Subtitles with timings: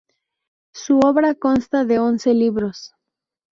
[0.73, 2.95] Su obra consta de once libros.